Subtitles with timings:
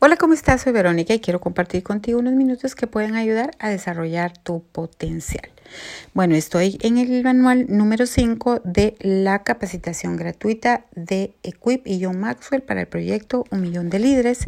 [0.00, 0.62] Hola, ¿cómo estás?
[0.62, 5.50] Soy Verónica y quiero compartir contigo unos minutos que pueden ayudar a desarrollar tu potencial.
[6.14, 12.20] Bueno, estoy en el manual número 5 de la capacitación gratuita de Equip y John
[12.20, 14.46] Maxwell para el proyecto Un Millón de Líderes,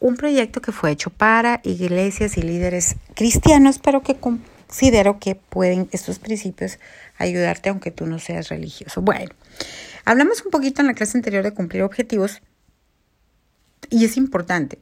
[0.00, 5.90] un proyecto que fue hecho para iglesias y líderes cristianos, pero que considero que pueden
[5.92, 6.78] estos principios
[7.18, 9.02] ayudarte aunque tú no seas religioso.
[9.02, 9.34] Bueno,
[10.06, 12.40] hablamos un poquito en la clase anterior de cumplir objetivos
[13.90, 14.78] y es importante.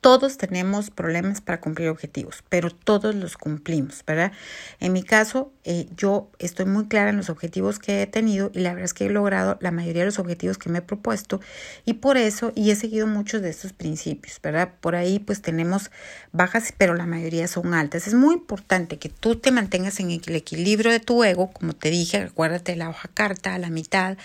[0.00, 4.32] Todos tenemos problemas para cumplir objetivos, pero todos los cumplimos, ¿verdad?
[4.78, 8.60] En mi caso, eh, yo estoy muy clara en los objetivos que he tenido y
[8.60, 11.42] la verdad es que he logrado la mayoría de los objetivos que me he propuesto
[11.84, 14.72] y por eso, y he seguido muchos de estos principios, ¿verdad?
[14.80, 15.90] Por ahí pues tenemos
[16.32, 18.06] bajas, pero la mayoría son altas.
[18.06, 21.90] Es muy importante que tú te mantengas en el equilibrio de tu ego, como te
[21.90, 24.16] dije, acuérdate la hoja carta a la mitad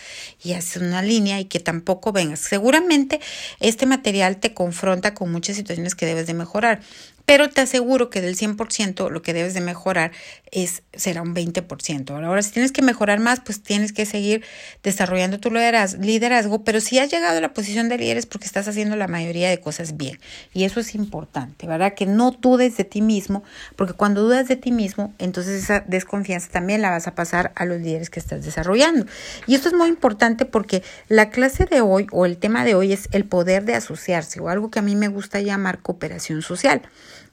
[0.42, 2.40] y haces una línea y que tampoco vengas.
[2.40, 3.20] Seguramente
[3.60, 5.65] este material te confronta con muchas situaciones
[5.96, 6.82] que debes de mejorar.
[7.26, 10.12] Pero te aseguro que del 100% lo que debes de mejorar
[10.52, 12.24] es, será un 20%.
[12.24, 14.44] Ahora, si tienes que mejorar más, pues tienes que seguir
[14.84, 18.68] desarrollando tu liderazgo, pero si has llegado a la posición de líder es porque estás
[18.68, 20.20] haciendo la mayoría de cosas bien.
[20.54, 21.94] Y eso es importante, ¿verdad?
[21.94, 23.44] Que no dudes de ti mismo,
[23.76, 27.66] porque cuando dudas de ti mismo, entonces esa desconfianza también la vas a pasar a
[27.66, 29.06] los líderes que estás desarrollando.
[29.48, 32.94] Y esto es muy importante porque la clase de hoy o el tema de hoy
[32.94, 36.82] es el poder de asociarse o algo que a mí me gusta llamar cooperación social.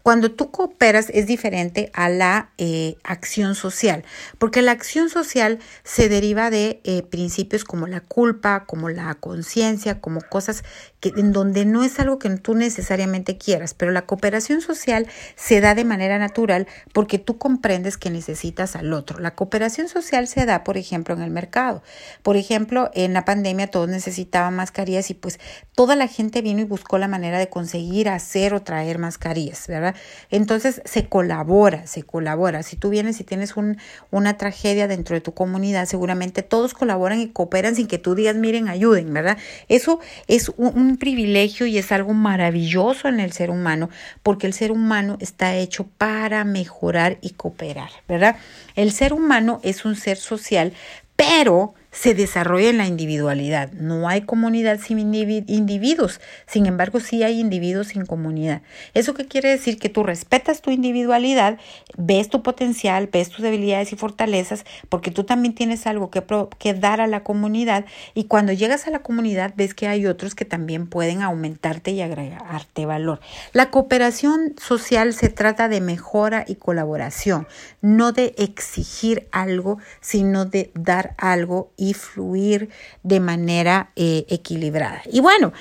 [0.03, 4.05] Cuando tú cooperas es diferente a la eh, acción social,
[4.39, 10.00] porque la acción social se deriva de eh, principios como la culpa, como la conciencia,
[10.00, 10.64] como cosas
[11.03, 15.61] que, en donde no es algo que tú necesariamente quieras, pero la cooperación social se
[15.61, 19.19] da de manera natural porque tú comprendes que necesitas al otro.
[19.19, 21.83] La cooperación social se da, por ejemplo, en el mercado.
[22.22, 25.41] Por ejemplo, en la pandemia todos necesitaban mascarillas y pues
[25.75, 29.97] toda la gente vino y buscó la manera de conseguir hacer o traer mascarillas, ¿verdad?
[30.31, 32.62] Entonces se colabora, se colabora.
[32.62, 33.78] Si tú vienes y tienes un,
[34.12, 38.37] una tragedia dentro de tu comunidad, seguramente todos colaboran y cooperan sin que tú digas,
[38.37, 39.37] miren, ayuden, ¿verdad?
[39.69, 39.98] Eso
[40.28, 43.91] es un, privilegio y es algo maravilloso en el ser humano,
[44.22, 48.36] porque el ser humano está hecho para mejorar y cooperar, ¿verdad?
[48.75, 50.72] El ser humano es un ser social,
[51.16, 53.70] pero se desarrolla en la individualidad.
[53.72, 58.62] No hay comunidad sin individuos, sin embargo sí hay individuos sin comunidad.
[58.94, 59.78] ¿Eso qué quiere decir?
[59.78, 61.58] Que tú respetas tu individualidad,
[61.97, 66.25] ves tu potencial, ves tus debilidades y fortalezas, porque tú también tienes algo que,
[66.58, 70.34] que dar a la comunidad y cuando llegas a la comunidad ves que hay otros
[70.34, 73.20] que también pueden aumentarte y agregarte valor.
[73.53, 77.47] La cooperación social se trata de mejora y colaboración,
[77.82, 82.70] no de exigir algo, sino de dar algo fluir
[83.03, 85.03] de manera eh, equilibrada.
[85.10, 85.53] Y bueno,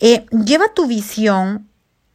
[0.00, 1.68] eh, lleva tu visión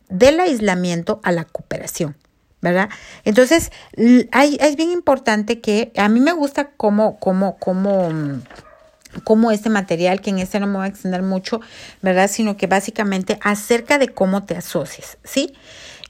[0.10, 2.16] del aislamiento a la cooperación.
[2.62, 2.90] ¿verdad?
[3.26, 3.74] Entonces,
[4.32, 8.10] hay, es bien importante que a mí me gusta cómo, cómo, cómo,
[9.26, 11.60] cómo este material, que en este no me voy a extender mucho,
[12.02, 12.30] ¿verdad?
[12.32, 15.54] Sino que básicamente acerca de cómo te asocias, ¿sí?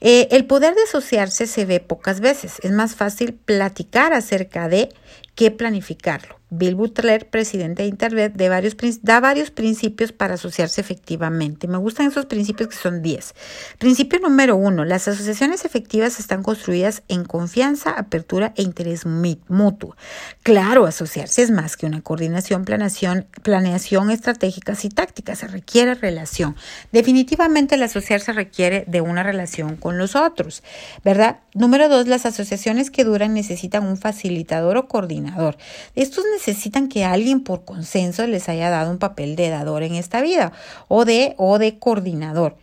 [0.00, 2.60] Eh, el poder de asociarse se ve pocas veces.
[2.62, 4.90] Es más fácil platicar acerca de
[5.34, 6.38] que planificarlo.
[6.50, 11.66] Bill Butler, presidente de Internet, da varios principios para asociarse efectivamente.
[11.66, 13.34] Me gustan esos principios que son 10.
[13.78, 19.96] Principio número uno, las asociaciones efectivas están construidas en confianza, apertura e interés mutuo.
[20.42, 26.56] Claro, asociarse es más que una coordinación, planeación, planeación estratégicas y tácticas, se requiere relación.
[26.92, 30.62] Definitivamente el asociarse requiere de una relación con los otros,
[31.04, 31.40] ¿verdad?
[31.54, 35.56] Número dos, las asociaciones que duran necesitan un facilitador o coordinador.
[35.94, 40.20] Estos necesitan que alguien por consenso les haya dado un papel de dador en esta
[40.20, 40.52] vida
[40.88, 42.56] o de, o de coordinador.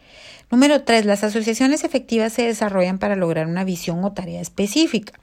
[0.51, 5.13] Número tres, las asociaciones efectivas se desarrollan para lograr una visión o tarea específica.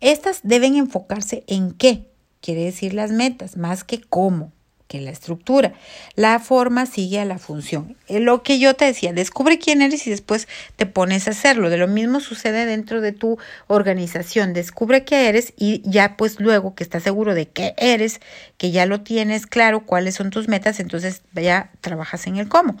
[0.00, 2.06] Estas deben enfocarse en qué,
[2.40, 4.52] quiere decir las metas, más que cómo
[4.88, 5.72] que la estructura.
[6.14, 7.96] La forma sigue a la función.
[8.08, 11.70] Eh, lo que yo te decía, descubre quién eres y después te pones a hacerlo.
[11.70, 14.52] De lo mismo sucede dentro de tu organización.
[14.52, 18.20] Descubre qué eres y ya pues luego que estás seguro de qué eres,
[18.58, 22.76] que ya lo tienes claro, cuáles son tus metas, entonces ya trabajas en el cómo.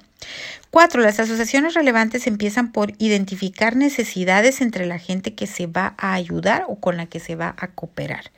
[0.70, 6.14] Cuatro, las asociaciones relevantes empiezan por identificar necesidades entre la gente que se va a
[6.14, 8.30] ayudar o con la que se va a cooperar,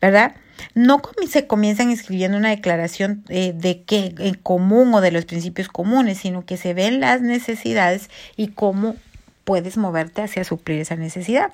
[0.00, 0.34] ¿verdad?
[0.74, 5.68] No se comienzan escribiendo una declaración eh, de qué en común o de los principios
[5.68, 8.96] comunes, sino que se ven las necesidades y cómo
[9.44, 11.50] puedes moverte hacia suplir esa necesidad.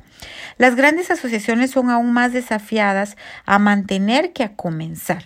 [0.58, 3.16] Las grandes asociaciones son aún más desafiadas
[3.46, 5.25] a mantener que a comenzar,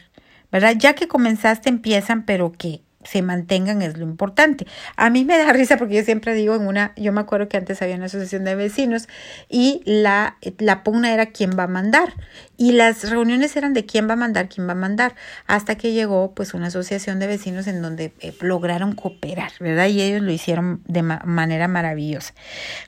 [0.51, 0.75] ¿verdad?
[0.79, 4.67] Ya que comenzaste empiezan, pero que se mantengan es lo importante.
[4.97, 7.57] A mí me da risa porque yo siempre digo en una, yo me acuerdo que
[7.57, 9.09] antes había una asociación de vecinos
[9.49, 12.15] y la, la pugna era quién va a mandar
[12.57, 15.15] y las reuniones eran de quién va a mandar, quién va a mandar,
[15.47, 19.89] hasta que llegó pues una asociación de vecinos en donde eh, lograron cooperar, ¿verdad?
[19.89, 22.35] Y ellos lo hicieron de manera maravillosa.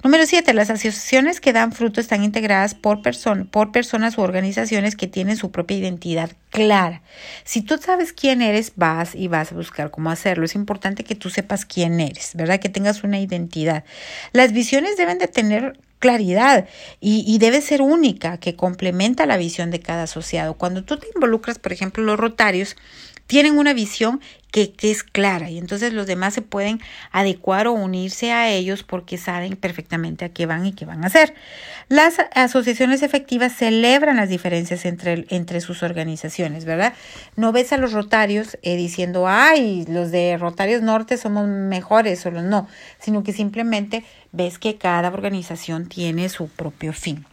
[0.03, 3.01] Número siete, las asociaciones que dan fruto están integradas por,
[3.51, 7.03] por personas u organizaciones que tienen su propia identidad clara.
[7.43, 10.45] Si tú sabes quién eres, vas y vas a buscar cómo hacerlo.
[10.45, 12.61] Es importante que tú sepas quién eres, ¿verdad?
[12.61, 13.85] Que tengas una identidad.
[14.33, 16.69] Las visiones deben de tener claridad
[17.01, 20.55] y, y, debe ser única, que complementa la visión de cada asociado.
[20.55, 22.77] Cuando tú te involucras, por ejemplo, los rotarios,
[23.35, 24.21] tienen una visión
[24.53, 29.19] que, es clara y entonces los demás se pueden adecuar o unirse a ellos porque
[29.19, 31.35] saben perfectamente a qué van y qué van a hacer.
[31.89, 36.95] Las asociaciones efectivas celebran las diferencias entre, entre sus organizaciones, ¿verdad?
[37.35, 42.31] No ves a los rotarios eh, diciendo, ay, los de Rotarios Norte somos mejores o
[42.31, 42.69] los no,
[43.01, 47.27] sino que simplemente ves que cada organización tiene su propio fin.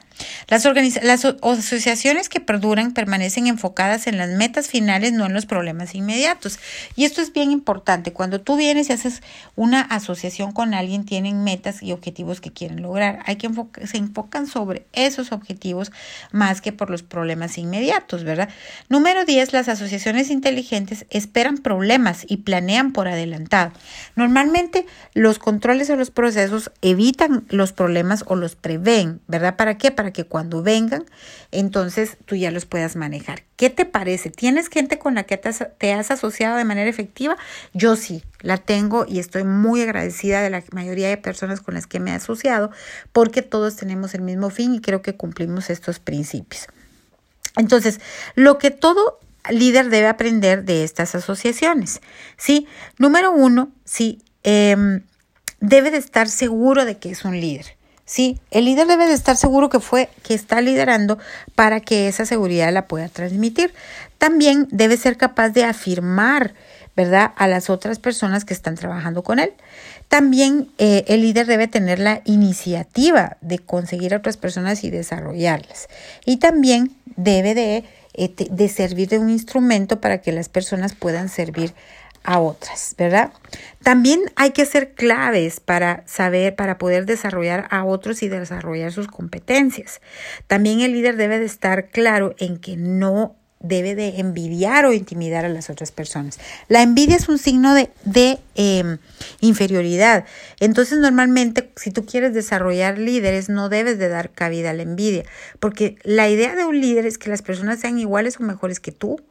[0.47, 0.65] Las,
[1.03, 6.59] las asociaciones que perduran permanecen enfocadas en las metas finales, no en los problemas inmediatos.
[6.95, 8.13] Y esto es bien importante.
[8.13, 9.21] Cuando tú vienes y haces
[9.55, 13.19] una asociación con alguien, tienen metas y objetivos que quieren lograr.
[13.25, 13.49] Hay que
[13.85, 15.91] se enfocan sobre esos objetivos
[16.31, 18.49] más que por los problemas inmediatos, ¿verdad?
[18.89, 19.53] Número 10.
[19.53, 23.71] Las asociaciones inteligentes esperan problemas y planean por adelantado.
[24.15, 29.55] Normalmente los controles o los procesos evitan los problemas o los prevén, ¿verdad?
[29.55, 29.91] ¿Para qué?
[30.01, 31.05] Para que cuando vengan,
[31.51, 33.43] entonces tú ya los puedas manejar.
[33.55, 34.31] ¿Qué te parece?
[34.31, 37.37] ¿Tienes gente con la que te has, asociado de manera efectiva?
[37.75, 41.85] Yo sí, la tengo y estoy muy agradecida de la mayoría de personas con las
[41.85, 42.71] que me he asociado
[43.11, 46.65] porque todos tenemos el mismo fin y creo que cumplimos estos principios.
[47.55, 48.01] Entonces,
[48.33, 49.19] lo que todo
[49.51, 52.01] líder debe aprender de estas asociaciones,
[52.37, 52.65] ¿sí?
[52.97, 55.03] Número uno, sí, em,
[55.59, 57.79] debe de estar seguro de que es un líder.
[58.11, 61.17] Sí, el líder debe de estar seguro que fue, que está liderando
[61.55, 63.73] para que esa seguridad la pueda transmitir.
[64.17, 66.53] También debe ser capaz de afirmar,
[66.93, 69.53] ¿verdad?, a las otras personas que están trabajando con él.
[70.09, 75.87] También eh, el líder debe tener la iniciativa de conseguir a otras personas y desarrollarlas.
[76.25, 81.29] Y también debe de, eh, de servir de un instrumento para que las personas puedan
[81.29, 81.73] servir
[82.23, 83.31] a otras, ¿verdad?
[83.83, 89.07] También hay que ser claves para saber, para poder desarrollar a otros y desarrollar sus
[89.07, 90.01] competencias.
[90.47, 95.45] También el líder debe de estar claro en que no debe de envidiar o intimidar
[95.45, 96.39] a las otras personas.
[96.67, 98.97] La envidia es un signo de, de em,
[99.39, 100.25] inferioridad.
[100.59, 105.25] Entonces, normalmente, si tú quieres desarrollar líderes, no debes de dar cabida a la envidia,
[105.59, 108.91] porque la idea de un líder es que las personas sean iguales o mejores que
[108.91, 109.21] tú.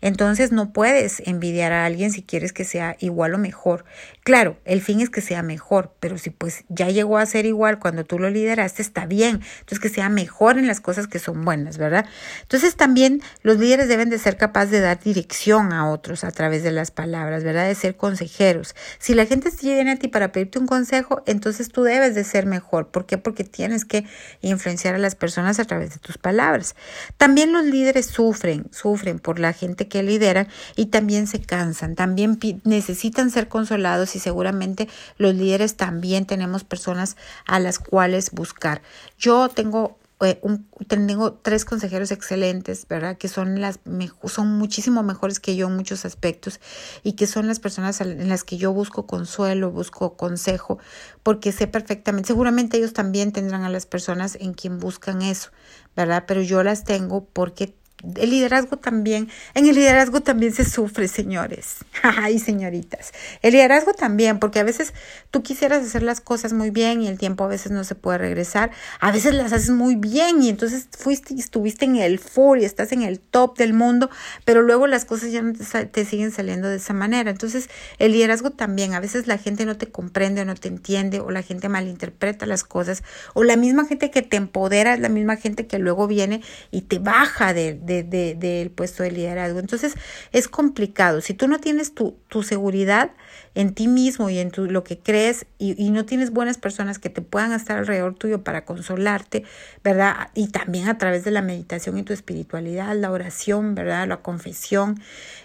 [0.00, 3.84] Entonces no puedes envidiar a alguien si quieres que sea igual o mejor.
[4.24, 7.78] Claro, el fin es que sea mejor, pero si pues ya llegó a ser igual
[7.78, 9.40] cuando tú lo lideraste, está bien.
[9.60, 12.06] Entonces que sea mejor en las cosas que son buenas, ¿verdad?
[12.42, 16.62] Entonces también los líderes deben de ser capaces de dar dirección a otros a través
[16.62, 17.66] de las palabras, ¿verdad?
[17.66, 18.74] De ser consejeros.
[18.98, 22.46] Si la gente viene a ti para pedirte un consejo, entonces tú debes de ser
[22.46, 22.88] mejor.
[22.88, 23.18] ¿Por qué?
[23.18, 24.06] Porque tienes que
[24.40, 26.74] influenciar a las personas a través de tus palabras.
[27.16, 32.38] También los líderes sufren, sufren por la gente que lideran y también se cansan, también
[32.64, 34.88] necesitan ser consolados y seguramente
[35.18, 38.82] los líderes también tenemos personas a las cuales buscar.
[39.18, 40.38] Yo tengo eh,
[40.86, 43.16] tengo tres consejeros excelentes, ¿verdad?
[43.16, 43.80] Que son las
[44.26, 46.60] son muchísimo mejores que yo en muchos aspectos
[47.02, 50.78] y que son las personas en las que yo busco consuelo, busco consejo,
[51.22, 55.52] porque sé perfectamente, seguramente ellos también tendrán a las personas en quien buscan eso,
[55.96, 56.24] ¿verdad?
[56.26, 57.74] Pero yo las tengo porque
[58.16, 61.78] el liderazgo también, en el liderazgo también se sufre, señores.
[62.02, 63.12] Ay, señoritas.
[63.42, 64.94] El liderazgo también, porque a veces
[65.30, 68.18] tú quisieras hacer las cosas muy bien y el tiempo a veces no se puede
[68.18, 68.70] regresar.
[69.00, 72.64] A veces las haces muy bien y entonces fuiste y estuviste en el full y
[72.64, 74.10] estás en el top del mundo,
[74.44, 77.30] pero luego las cosas ya no te siguen saliendo de esa manera.
[77.30, 81.20] Entonces, el liderazgo también, a veces la gente no te comprende o no te entiende
[81.20, 83.02] o la gente malinterpreta las cosas
[83.34, 86.82] o la misma gente que te empodera es la misma gente que luego viene y
[86.82, 89.58] te baja de del puesto de liderazgo.
[89.58, 89.94] Entonces
[90.32, 91.20] es complicado.
[91.20, 93.10] Si tú no tienes tu, seguridad
[93.54, 97.10] en ti mismo y en lo que crees y, y, no tienes buenas personas que
[97.10, 99.44] te puedan estar alrededor tuyo para consolarte,
[99.84, 100.30] ¿verdad?
[100.34, 104.08] Y también a través de la meditación y tu espiritualidad, la oración, ¿verdad?
[104.08, 105.00] La confesión.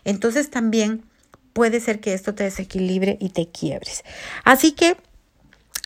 [0.06, 1.04] Entonces también
[1.54, 4.04] puede ser que esto te desequilibre y te quiebres.
[4.44, 4.98] Así que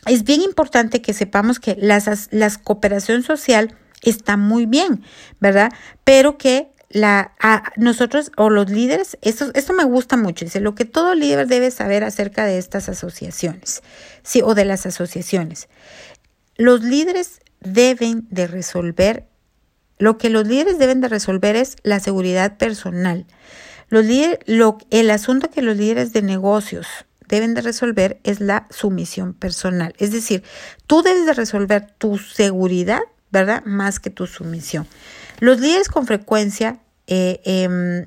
[0.06, 5.04] es bien importante que sepamos que las, las cooperación social está muy bien,
[5.40, 5.72] ¿verdad?
[6.04, 10.74] Pero que la, a nosotros o los líderes, esto, esto me gusta mucho, dice, lo
[10.74, 13.82] que todo líder debe saber acerca de estas asociaciones,
[14.22, 15.68] sí, o de las asociaciones.
[16.56, 19.26] Los líderes deben de resolver,
[19.98, 23.26] lo que los líderes deben de resolver es la seguridad personal.
[23.88, 24.06] Los
[24.46, 26.86] lo, el asunto que los líderes de negocios
[27.28, 29.94] deben de resolver es la sumisión personal.
[29.98, 30.42] Es decir,
[30.86, 33.62] tú debes de resolver tu seguridad, ¿verdad?
[33.64, 34.86] Más que tu sumisión.
[35.38, 38.06] Los líderes con frecuencia eh, em,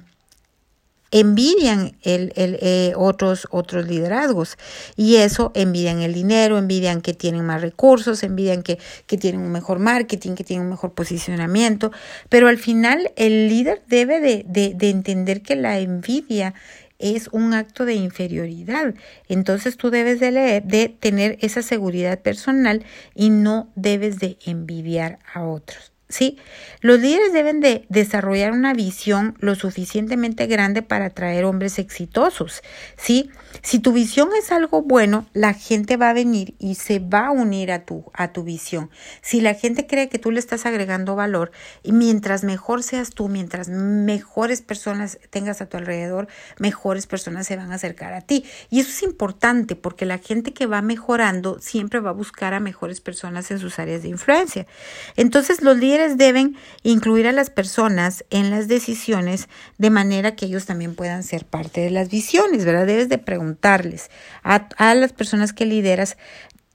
[1.14, 4.58] envidian el, el, eh, otros, otros liderazgos
[4.96, 9.52] y eso envidian el dinero, envidian que tienen más recursos, envidian que, que tienen un
[9.52, 11.92] mejor marketing, que tienen un mejor posicionamiento,
[12.30, 16.56] pero al final el líder debe de, de, de entender que la envidia
[17.00, 18.94] es un acto de inferioridad.
[19.28, 22.84] Entonces tú debes de, leer, de tener esa seguridad personal
[23.16, 25.93] y no debes de envidiar a otros.
[26.14, 26.38] ¿Sí?
[26.82, 32.62] Los líderes deben de desarrollar una visión lo suficientemente grande para atraer hombres exitosos,
[32.98, 33.32] ¿sí?
[33.64, 37.32] Si tu visión es algo bueno, la gente va a venir y se va a
[37.32, 38.92] unir a tu, a tu visión.
[39.22, 41.52] Si la gente cree que tú le estás agregando valor,
[41.82, 46.28] y mientras mejor seas tú, mientras mejores personas tengas a tu alrededor,
[46.60, 48.46] mejores personas se van a acercar a ti.
[48.70, 52.60] Y eso es importante porque la gente que va mejorando siempre va a buscar a
[52.60, 54.68] mejores personas en sus áreas de influencia.
[55.16, 60.66] Entonces los líderes deben incluir a las personas en las decisiones de manera que ellos
[60.66, 62.86] también puedan ser parte de las visiones, ¿verdad?
[62.86, 64.10] Debes de preguntar preguntarles
[64.44, 66.18] a, a las personas que lideras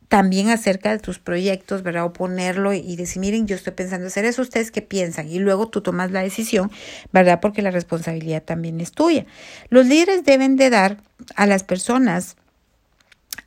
[0.08, 2.04] también acerca de tus proyectos, ¿verdad?
[2.04, 5.28] O ponerlo y decir, miren, yo estoy pensando hacer eso, ¿ustedes qué piensan?
[5.28, 6.70] Y luego tú tomas la decisión,
[7.12, 7.40] ¿verdad?
[7.40, 9.26] Porque la responsabilidad también es tuya.
[9.68, 10.96] Los líderes deben de dar
[11.36, 12.36] a las personas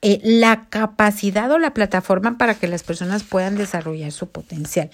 [0.03, 4.89] eh, la capacidad o la plataforma para que las personas puedan desarrollar su potencial.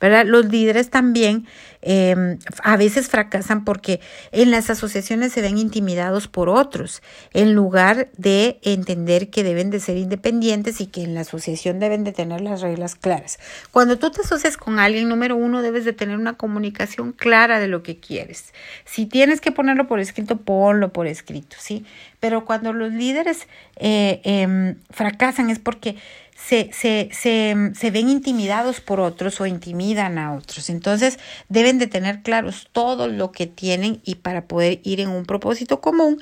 [0.00, 0.24] ¿verdad?
[0.24, 1.46] Los líderes también
[1.80, 4.00] em, a veces fracasan porque
[4.30, 7.02] en las asociaciones se ven intimidados por otros,
[7.32, 12.04] en lugar de entender que deben de ser independientes y que en la asociación deben
[12.04, 13.40] de tener las reglas claras.
[13.72, 17.66] Cuando tú te asocias con alguien, número uno, debes de tener una comunicación clara de
[17.66, 18.54] lo que quieres.
[18.84, 21.84] Si tienes que ponerlo por escrito, ponlo por escrito, ¿sí?
[22.20, 24.20] Pero cuando los líderes eh,
[24.52, 25.96] em, fracasan es porque
[26.36, 30.70] se, se, se, se, ven intimidados por otros o intimidan a otros.
[30.70, 31.18] Entonces
[31.48, 35.80] deben de tener claros todo lo que tienen y para poder ir en un propósito
[35.80, 36.18] común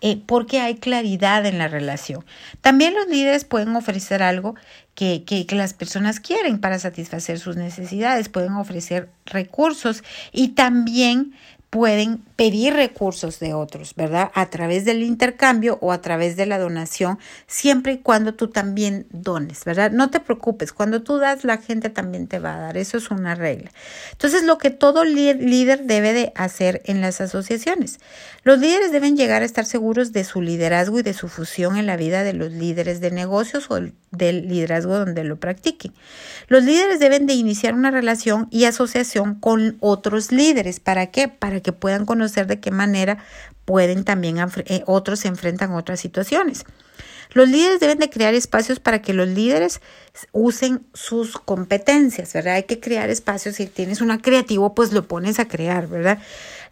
[0.00, 2.24] eh, porque hay claridad en la relación.
[2.60, 4.54] También los líderes pueden ofrecer algo
[4.94, 11.32] que, que las personas quieren para satisfacer sus necesidades, pueden ofrecer recursos y también
[11.74, 14.30] pueden pedir recursos de otros, ¿verdad?
[14.34, 19.08] A través del intercambio o a través de la donación, siempre y cuando tú también
[19.10, 19.90] dones, ¿verdad?
[19.90, 23.10] No te preocupes, cuando tú das, la gente también te va a dar, eso es
[23.10, 23.72] una regla.
[24.12, 27.98] Entonces, lo que todo líder debe de hacer en las asociaciones,
[28.44, 31.86] los líderes deben llegar a estar seguros de su liderazgo y de su fusión en
[31.86, 33.80] la vida de los líderes de negocios o
[34.16, 35.92] del liderazgo donde lo practiquen.
[36.48, 41.28] Los líderes deben de iniciar una relación y asociación con otros líderes, ¿para qué?
[41.28, 43.18] Para que puedan conocer de qué manera
[43.64, 46.64] pueden también eh, otros se enfrentan a otras situaciones.
[47.32, 49.80] Los líderes deben de crear espacios para que los líderes
[50.30, 52.54] usen sus competencias, ¿verdad?
[52.54, 53.56] Hay que crear espacios.
[53.56, 56.18] Si tienes una creativo, pues lo pones a crear, ¿verdad?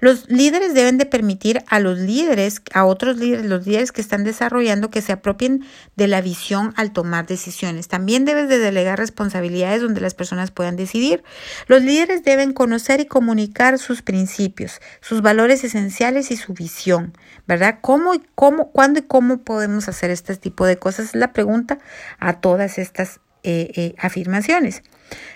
[0.03, 4.25] Los líderes deben de permitir a los líderes, a otros líderes, los líderes que están
[4.25, 7.87] desarrollando, que se apropien de la visión al tomar decisiones.
[7.87, 11.23] También debes de delegar responsabilidades donde las personas puedan decidir.
[11.69, 17.17] Los líderes deben conocer y comunicar sus principios, sus valores esenciales y su visión,
[17.47, 17.79] ¿verdad?
[17.81, 21.11] ¿Cómo y cómo, cuándo y cómo podemos hacer este tipo de cosas?
[21.11, 21.79] Es la pregunta
[22.19, 24.83] a todas estas eh, eh, afirmaciones.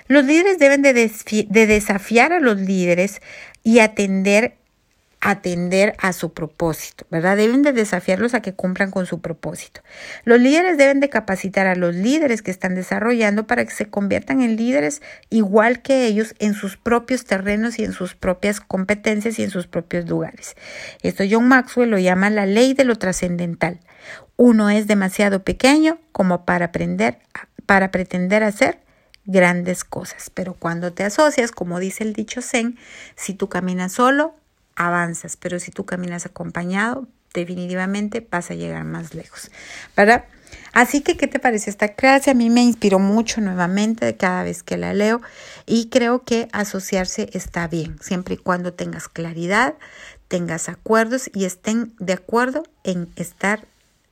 [0.06, 3.20] Los líderes deben de, de, desafiar a los líderes
[3.64, 4.55] y atender
[5.26, 7.36] atender a su propósito, ¿verdad?
[7.36, 9.80] Deben de desafiarlos a que cumplan con su propósito.
[10.24, 14.40] Los líderes deben de capacitar a los líderes que están desarrollando para que se conviertan
[14.40, 19.42] en líderes igual que ellos en sus propios terrenos y en sus propias competencias y
[19.42, 20.54] en sus propios lugares.
[21.02, 23.80] Esto John Maxwell lo llama la ley de lo trascendental.
[24.36, 27.18] Uno es demasiado pequeño como para aprender,
[27.66, 28.78] para pretender hacer
[29.24, 30.30] grandes cosas.
[30.30, 32.78] Pero cuando te asocias, como dice el dicho Zen,
[33.16, 34.36] si tú caminas solo,
[34.76, 39.50] avanzas, pero si tú caminas acompañado, definitivamente vas a llegar más lejos,
[39.96, 40.24] ¿verdad?
[40.72, 42.30] Así que, ¿qué te parece esta clase?
[42.30, 45.20] A mí me inspiró mucho nuevamente cada vez que la leo
[45.64, 49.74] y creo que asociarse está bien, siempre y cuando tengas claridad,
[50.28, 53.66] tengas acuerdos y estén de acuerdo en estar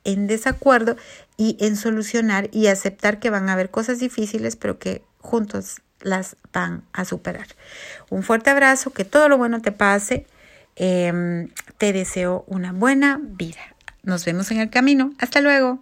[0.04, 0.96] en desacuerdo
[1.36, 6.36] y en solucionar y aceptar que van a haber cosas difíciles, pero que juntos las
[6.52, 7.46] van a superar.
[8.10, 10.26] Un fuerte abrazo, que todo lo bueno te pase.
[10.76, 13.60] Em, te deseo una buena vida.
[14.02, 15.12] Nos vemos en el camino.
[15.18, 15.80] Hasta luego.